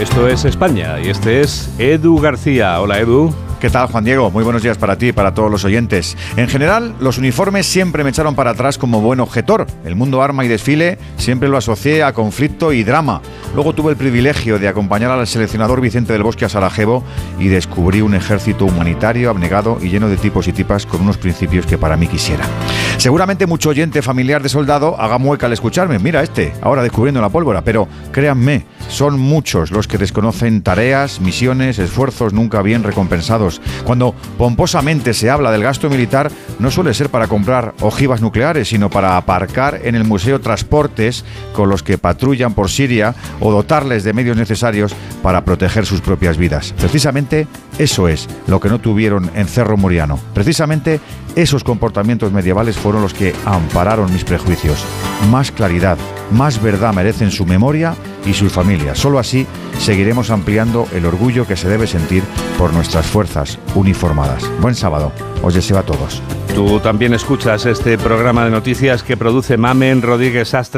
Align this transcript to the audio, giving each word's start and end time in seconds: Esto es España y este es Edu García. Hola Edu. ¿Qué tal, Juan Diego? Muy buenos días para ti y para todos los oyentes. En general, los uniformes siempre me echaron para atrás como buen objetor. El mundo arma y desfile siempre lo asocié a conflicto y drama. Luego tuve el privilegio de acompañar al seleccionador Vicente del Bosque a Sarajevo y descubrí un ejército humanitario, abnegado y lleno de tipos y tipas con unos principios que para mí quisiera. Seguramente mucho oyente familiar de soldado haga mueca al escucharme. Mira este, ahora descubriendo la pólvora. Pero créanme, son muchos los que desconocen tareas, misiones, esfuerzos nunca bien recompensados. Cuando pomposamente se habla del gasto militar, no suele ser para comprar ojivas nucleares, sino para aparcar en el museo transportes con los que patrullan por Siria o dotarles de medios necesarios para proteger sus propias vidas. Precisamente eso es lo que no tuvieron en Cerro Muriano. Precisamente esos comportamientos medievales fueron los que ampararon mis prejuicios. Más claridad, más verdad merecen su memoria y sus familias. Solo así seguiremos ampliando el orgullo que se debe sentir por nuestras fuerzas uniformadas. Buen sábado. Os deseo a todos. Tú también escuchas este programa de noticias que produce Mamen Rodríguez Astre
Esto 0.00 0.28
es 0.28 0.44
España 0.44 1.00
y 1.00 1.08
este 1.08 1.40
es 1.40 1.68
Edu 1.76 2.20
García. 2.20 2.80
Hola 2.80 3.00
Edu. 3.00 3.34
¿Qué 3.58 3.68
tal, 3.68 3.88
Juan 3.88 4.04
Diego? 4.04 4.30
Muy 4.30 4.44
buenos 4.44 4.62
días 4.62 4.78
para 4.78 4.96
ti 4.96 5.08
y 5.08 5.12
para 5.12 5.34
todos 5.34 5.50
los 5.50 5.64
oyentes. 5.64 6.16
En 6.36 6.46
general, 6.46 6.94
los 7.00 7.18
uniformes 7.18 7.66
siempre 7.66 8.04
me 8.04 8.10
echaron 8.10 8.36
para 8.36 8.50
atrás 8.50 8.78
como 8.78 9.00
buen 9.00 9.18
objetor. 9.18 9.66
El 9.84 9.96
mundo 9.96 10.22
arma 10.22 10.44
y 10.44 10.48
desfile 10.48 10.98
siempre 11.16 11.48
lo 11.48 11.56
asocié 11.56 12.04
a 12.04 12.12
conflicto 12.12 12.72
y 12.72 12.84
drama. 12.84 13.20
Luego 13.56 13.72
tuve 13.72 13.90
el 13.90 13.96
privilegio 13.96 14.60
de 14.60 14.68
acompañar 14.68 15.10
al 15.10 15.26
seleccionador 15.26 15.80
Vicente 15.80 16.12
del 16.12 16.22
Bosque 16.22 16.44
a 16.44 16.48
Sarajevo 16.48 17.02
y 17.40 17.48
descubrí 17.48 18.00
un 18.00 18.14
ejército 18.14 18.66
humanitario, 18.66 19.30
abnegado 19.30 19.78
y 19.82 19.88
lleno 19.88 20.08
de 20.08 20.16
tipos 20.16 20.46
y 20.46 20.52
tipas 20.52 20.86
con 20.86 21.00
unos 21.00 21.18
principios 21.18 21.66
que 21.66 21.76
para 21.76 21.96
mí 21.96 22.06
quisiera. 22.06 22.44
Seguramente 22.98 23.46
mucho 23.46 23.68
oyente 23.68 24.02
familiar 24.02 24.42
de 24.42 24.48
soldado 24.48 25.00
haga 25.00 25.18
mueca 25.18 25.46
al 25.46 25.52
escucharme. 25.52 26.00
Mira 26.00 26.20
este, 26.20 26.52
ahora 26.60 26.82
descubriendo 26.82 27.20
la 27.20 27.28
pólvora. 27.28 27.62
Pero 27.62 27.86
créanme, 28.10 28.66
son 28.88 29.20
muchos 29.20 29.70
los 29.70 29.86
que 29.86 29.98
desconocen 29.98 30.62
tareas, 30.62 31.20
misiones, 31.20 31.78
esfuerzos 31.78 32.32
nunca 32.32 32.60
bien 32.60 32.82
recompensados. 32.82 33.62
Cuando 33.84 34.16
pomposamente 34.36 35.14
se 35.14 35.30
habla 35.30 35.52
del 35.52 35.62
gasto 35.62 35.88
militar, 35.88 36.32
no 36.58 36.70
suele 36.70 36.94
ser 36.94 37.10
para 37.10 37.28
comprar 37.28 37.74
ojivas 37.80 38.20
nucleares, 38.20 38.68
sino 38.68 38.90
para 38.90 39.16
aparcar 39.16 39.80
en 39.84 39.94
el 39.94 40.04
museo 40.04 40.40
transportes 40.40 41.24
con 41.52 41.68
los 41.68 41.82
que 41.82 41.98
patrullan 41.98 42.54
por 42.54 42.70
Siria 42.70 43.14
o 43.40 43.52
dotarles 43.52 44.04
de 44.04 44.12
medios 44.12 44.36
necesarios 44.36 44.94
para 45.22 45.44
proteger 45.44 45.86
sus 45.86 46.00
propias 46.00 46.36
vidas. 46.36 46.74
Precisamente 46.78 47.46
eso 47.78 48.08
es 48.08 48.28
lo 48.46 48.60
que 48.60 48.68
no 48.68 48.80
tuvieron 48.80 49.30
en 49.34 49.46
Cerro 49.46 49.76
Muriano. 49.76 50.18
Precisamente 50.34 51.00
esos 51.36 51.62
comportamientos 51.62 52.32
medievales 52.32 52.76
fueron 52.76 53.02
los 53.02 53.14
que 53.14 53.34
ampararon 53.44 54.12
mis 54.12 54.24
prejuicios. 54.24 54.84
Más 55.30 55.52
claridad, 55.52 55.98
más 56.32 56.60
verdad 56.60 56.92
merecen 56.92 57.30
su 57.30 57.46
memoria 57.46 57.94
y 58.26 58.34
sus 58.34 58.52
familias. 58.52 58.98
Solo 58.98 59.18
así 59.18 59.46
seguiremos 59.78 60.30
ampliando 60.30 60.88
el 60.92 61.06
orgullo 61.06 61.46
que 61.46 61.56
se 61.56 61.68
debe 61.68 61.86
sentir 61.86 62.22
por 62.58 62.72
nuestras 62.72 63.06
fuerzas 63.06 63.58
uniformadas. 63.74 64.50
Buen 64.60 64.74
sábado. 64.74 65.12
Os 65.42 65.54
deseo 65.54 65.78
a 65.78 65.82
todos. 65.84 66.22
Tú 66.54 66.80
también 66.80 67.14
escuchas 67.14 67.66
este 67.66 67.96
programa 67.98 68.44
de 68.44 68.50
noticias 68.50 69.04
que 69.04 69.16
produce 69.16 69.56
Mamen 69.56 70.02
Rodríguez 70.02 70.54
Astre 70.54 70.58